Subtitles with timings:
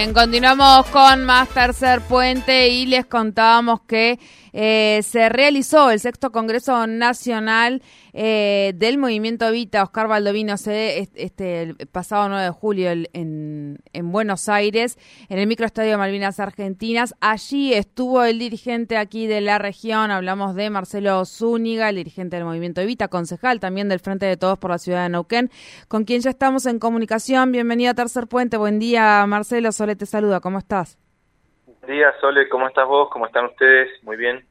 [0.00, 4.18] Bien, continuamos con más Tercer Puente y les contábamos que
[4.54, 11.62] eh, se realizó el sexto Congreso Nacional eh, del Movimiento Vita, Oscar Baldovino, se, este,
[11.62, 17.14] el pasado 9 de julio en, en Buenos Aires, en el microestadio Malvinas Argentinas.
[17.20, 22.44] Allí estuvo el dirigente aquí de la región, hablamos de Marcelo Zúñiga, el dirigente del
[22.44, 25.50] Movimiento Evita, concejal también del Frente de Todos por la ciudad de Neuquén,
[25.86, 27.52] con quien ya estamos en comunicación.
[27.52, 28.56] Bienvenido a Tercer Puente.
[28.56, 29.70] Buen día, Marcelo.
[29.90, 30.38] Sole te saluda.
[30.38, 30.96] ¿Cómo estás?
[31.66, 32.48] Buen día, Sole.
[32.48, 33.08] ¿Cómo estás vos?
[33.10, 33.88] ¿Cómo están ustedes?
[34.04, 34.46] Muy bien.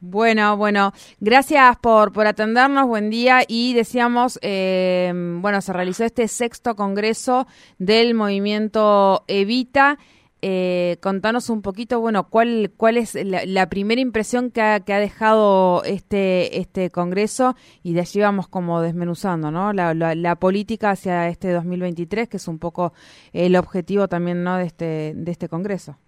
[0.00, 3.40] Bueno, bueno, gracias por, por atendernos, buen día.
[3.46, 7.46] Y decíamos, eh, bueno, se realizó este sexto congreso
[7.76, 9.98] del movimiento Evita.
[10.40, 15.00] Eh, contanos un poquito, bueno, cuál, cuál es la, primera impresión que ha, que ha,
[15.00, 19.72] dejado este, este congreso y de allí vamos como desmenuzando, ¿no?
[19.72, 22.92] La, la, política hacia este 2023, que es un poco
[23.32, 24.58] el objetivo también, ¿no?
[24.58, 25.98] De este, de este congreso.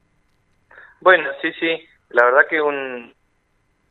[1.01, 3.13] Bueno, sí, sí, la verdad que un,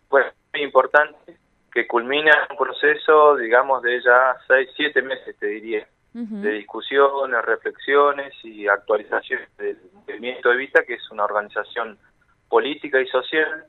[0.10, 1.36] bueno, muy importante,
[1.74, 8.34] que culmina un proceso, digamos, de ya seis, siete meses, te diría, de discusiones, reflexiones
[8.44, 12.00] y actualizaciones del movimiento Evita, que es una organización
[12.48, 13.66] política y social,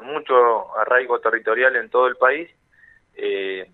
[0.00, 2.48] mucho arraigo territorial en todo el país,
[3.16, 3.70] eh,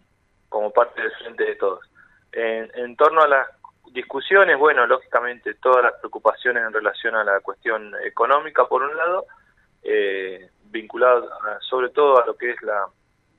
[0.49, 1.85] como parte del frente de todos.
[2.33, 3.49] En, torno a las
[3.93, 9.27] discusiones, bueno, lógicamente todas las preocupaciones en relación a la cuestión económica, por un lado,
[9.83, 11.29] eh, vinculado
[11.61, 12.87] sobre todo a lo que es la,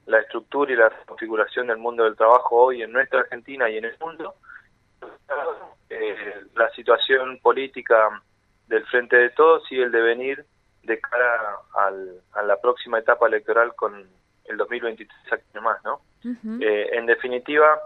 [0.07, 3.85] la estructura y la configuración del mundo del trabajo hoy en nuestra Argentina y en
[3.85, 4.35] el mundo,
[5.99, 8.21] eh, la situación política
[8.67, 10.45] del Frente de Todos y el devenir
[10.83, 14.07] de cara al, a la próxima etapa electoral con
[14.45, 16.01] el 2023 años más, ¿no?
[16.61, 17.79] eh, en definitiva,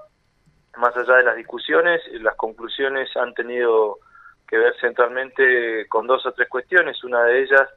[0.77, 3.99] más allá de las discusiones, las conclusiones han tenido
[4.47, 7.03] que ver centralmente con dos o tres cuestiones.
[7.03, 7.69] Una de ellas,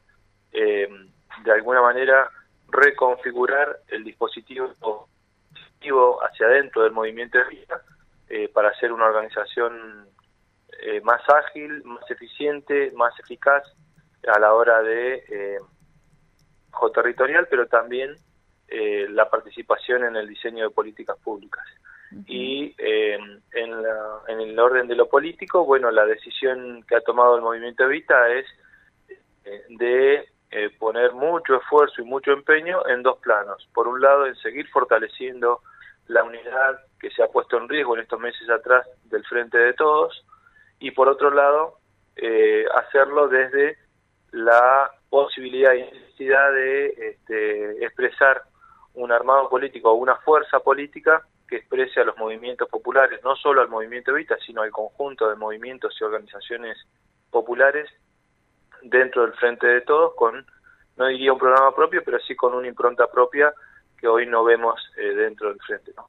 [0.53, 0.89] eh,
[1.45, 2.29] de alguna manera
[2.69, 4.75] reconfigurar el dispositivo
[6.23, 7.83] hacia adentro del movimiento de vida
[8.29, 10.09] eh, para ser una organización
[10.85, 13.65] eh, más ágil, más eficiente, más eficaz
[14.27, 15.59] a la hora de eh,
[16.93, 18.15] territorial, pero también
[18.69, 21.65] eh, la participación en el diseño de políticas públicas.
[22.27, 23.19] Y eh,
[23.53, 27.43] en, la, en el orden de lo político, bueno, la decisión que ha tomado el
[27.43, 28.47] movimiento Evita es
[29.71, 33.67] de eh, poner mucho esfuerzo y mucho empeño en dos planos.
[33.75, 35.61] Por un lado, en seguir fortaleciendo
[36.07, 39.73] la unidad que se ha puesto en riesgo en estos meses atrás del frente de
[39.73, 40.25] todos
[40.79, 41.79] y por otro lado,
[42.17, 43.79] eh, hacerlo desde
[44.33, 48.43] la posibilidad y necesidad de este, expresar
[48.95, 53.61] un armado político o una fuerza política que exprese a los movimientos populares, no solo
[53.61, 56.79] al movimiento Evita, sino al conjunto de movimientos y organizaciones
[57.31, 57.89] populares
[58.83, 60.47] dentro del frente de todos con,
[60.97, 63.53] no diría un programa propio, pero sí con una impronta propia
[63.99, 65.93] que hoy no vemos eh, dentro del frente.
[65.97, 66.09] ¿no?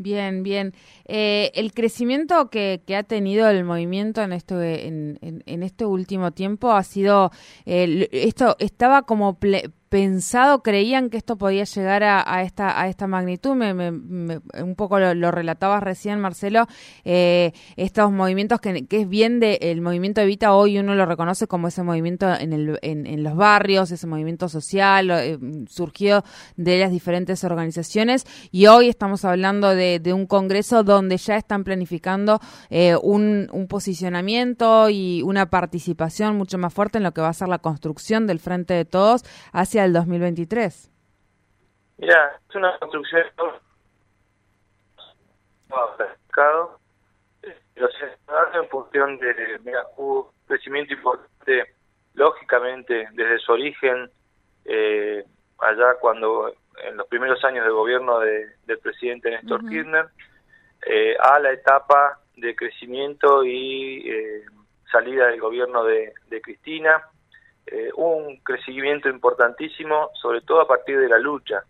[0.00, 0.74] Bien, bien.
[1.06, 6.30] Eh, el crecimiento que, que, ha tenido el movimiento en en, en, en este último
[6.30, 7.32] tiempo ha sido,
[7.66, 13.06] eh, esto estaba como ple, pensado, creían que esto podía llegar a, esta a esta
[13.06, 13.54] magnitud.
[13.54, 16.66] Me, me, me, un poco lo, relatabas recién, Marcelo,
[17.04, 21.68] eh, estos movimientos que, es bien de el movimiento Evita hoy uno lo reconoce como
[21.68, 25.38] ese movimiento en, el, en, los barrios, ese movimiento social, eh,
[25.68, 26.24] surgió
[26.56, 31.64] de las diferentes organizaciones y hoy estamos hablando de, de un congreso donde ya están
[31.64, 37.28] planificando eh, un, un posicionamiento y una participación mucho más fuerte en lo que va
[37.28, 40.90] a ser la construcción del Frente de Todos hacia el 2023?
[41.98, 43.24] Mira, es una construcción
[45.98, 46.78] mercado,
[47.74, 51.74] pero se hace en función de mira, un crecimiento importante,
[52.14, 54.10] lógicamente, desde su origen,
[54.64, 55.24] eh,
[55.58, 56.52] allá cuando
[56.84, 59.68] en los primeros años de gobierno de, del presidente Néstor uh -huh.
[59.68, 60.06] Kirchner,
[60.86, 64.44] eh, a la etapa de crecimiento y eh,
[64.92, 67.02] salida del gobierno de, de Cristina,
[67.70, 71.62] eh, un crecimiento importantísimo, sobre todo a partir de la lucha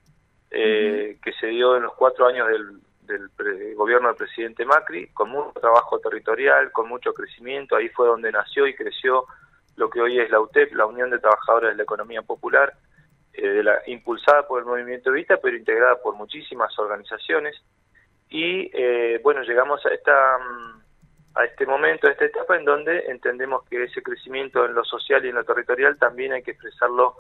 [0.51, 1.21] eh, uh -huh.
[1.21, 5.31] que se dio en los cuatro años del, del pre, gobierno del presidente Macri, con
[5.31, 9.27] mucho trabajo territorial, con mucho crecimiento, ahí fue donde nació y creció
[9.77, 12.73] lo que hoy es la UTEP, la Unión de Trabajadores de la Economía Popular,
[13.33, 17.55] de la, impulsada por el movimiento Vita, pero integrada por muchísimas organizaciones.
[18.29, 18.71] Y
[19.23, 20.88] bueno, llegamos a esta mm,
[21.35, 25.25] a este momento, a esta etapa en donde entendemos que ese crecimiento en lo social
[25.25, 27.15] y en lo territorial también hay que expresarlo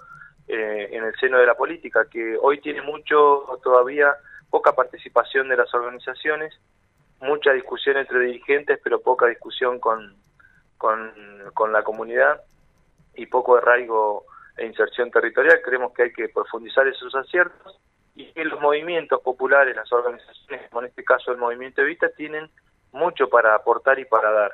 [0.48, 4.16] eh, en el seno de la política, que hoy tiene mucho, todavía
[4.50, 6.58] poca participación de las organizaciones,
[7.20, 10.16] mucha discusión entre dirigentes, pero poca discusión con,
[10.78, 11.12] con,
[11.52, 12.40] con la comunidad
[13.14, 14.24] y poco arraigo
[14.56, 15.60] e inserción territorial.
[15.62, 17.78] Creemos que hay que profundizar esos aciertos
[18.14, 22.50] y que los movimientos populares, las organizaciones, como en este caso el movimiento Evita, tienen
[22.92, 24.52] mucho para aportar y para dar,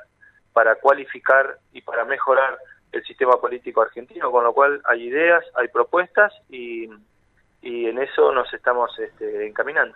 [0.53, 2.57] para cualificar y para mejorar
[2.91, 6.89] el sistema político argentino, con lo cual hay ideas, hay propuestas y,
[7.61, 9.95] y en eso nos estamos este, encaminando.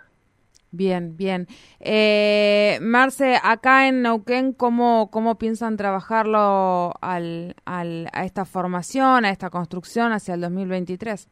[0.72, 1.46] Bien, bien.
[1.80, 9.30] Eh, Marce, acá en Neuquén, ¿cómo, cómo piensan trabajarlo al, al, a esta formación, a
[9.30, 11.28] esta construcción hacia el 2023?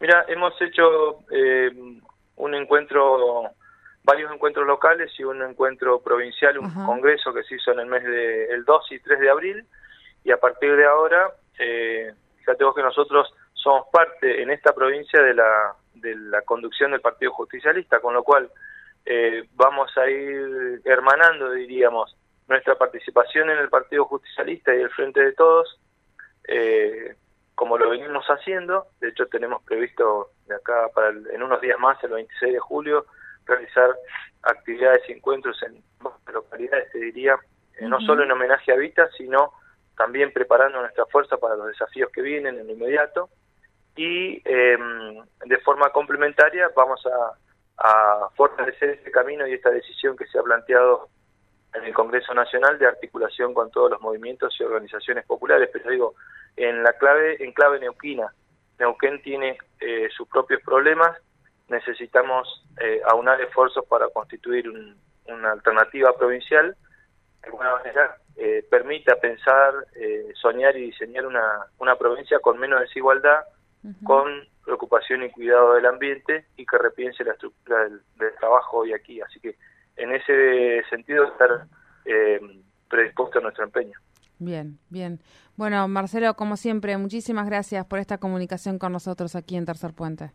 [0.00, 1.70] Mira, hemos hecho eh,
[2.36, 3.50] un encuentro
[4.08, 8.02] varios encuentros locales y un encuentro provincial, un congreso que se hizo en el mes
[8.04, 9.66] de el 2 y 3 de abril.
[10.24, 15.20] Y a partir de ahora, eh, fíjate vos que nosotros somos parte en esta provincia
[15.20, 18.50] de la, de la conducción del Partido Justicialista, con lo cual
[19.04, 22.16] eh, vamos a ir hermanando, diríamos,
[22.48, 25.78] nuestra participación en el Partido Justicialista y el Frente de Todos,
[26.44, 27.14] eh,
[27.54, 32.02] como lo venimos haciendo, de hecho tenemos previsto de acá para en unos días más,
[32.04, 33.04] el 26 de julio,
[33.48, 33.90] realizar
[34.42, 35.82] actividades y encuentros en
[36.32, 37.36] localidades, te diría,
[37.78, 39.52] eh, no solo en homenaje a Vita, sino
[39.96, 43.28] también preparando nuestra fuerza para los desafíos que vienen en lo inmediato.
[43.96, 47.32] Y em, de forma complementaria vamos a,
[48.34, 51.08] fortalecer este camino y esta decisión que se ha planteado
[51.74, 56.14] en el Congreso Nacional de articulación con todos los movimientos y organizaciones populares, pero digo,
[56.56, 58.32] en la clave, en clave neuquina.
[58.80, 61.16] Neuquén tiene eh, sus propios problemas,
[61.68, 64.68] necesitamos eh, aunar esfuerzos para constituir
[65.26, 66.76] una alternativa provincial,
[67.42, 72.80] de alguna manera eh, permita pensar, eh, soñar y diseñar una, una provincia con menos
[72.80, 73.44] desigualdad,
[74.04, 78.00] con preocupación y cuidado del ambiente y que repiense la estructura del,
[78.38, 79.20] trabajo hoy aquí.
[79.20, 79.56] Así que
[79.96, 81.66] en ese sentido estar
[82.04, 82.38] eh,
[82.88, 83.98] predispuesto a nuestro empeño.
[84.38, 85.20] Bien, bien.
[85.56, 90.32] Bueno, Marcelo, como siempre, muchísimas gracias por esta comunicación con nosotros aquí en Tercer Puente.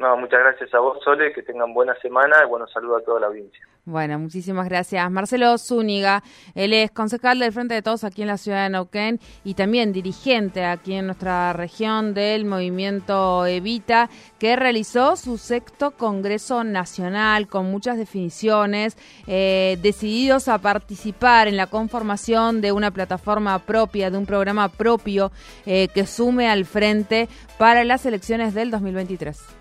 [0.00, 3.20] No, muchas gracias a vos, Sole, que tengan buena semana y bueno, saludo a toda
[3.20, 3.60] la audiencia.
[3.84, 5.10] Bueno, muchísimas gracias.
[5.10, 6.22] Marcelo Zúñiga,
[6.54, 9.92] él es concejal del Frente de Todos aquí en la ciudad de Neuquén y también
[9.92, 14.08] dirigente aquí en nuestra región del movimiento Evita,
[14.38, 21.66] que realizó su sexto Congreso Nacional con muchas definiciones, eh, decididos a participar en la
[21.66, 25.30] conformación de una plataforma propia, de un programa propio
[25.66, 29.59] eh, que sume al frente para las elecciones del 2023.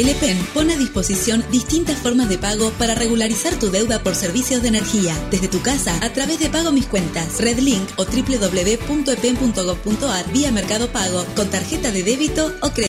[0.00, 4.62] El EPEN pone a disposición distintas formas de pago para regularizar tu deuda por servicios
[4.62, 10.50] de energía, desde tu casa a través de Pago Mis Cuentas, Redlink o www.epen.gov.ar vía
[10.52, 12.78] Mercado Pago con tarjeta de débito o crédito.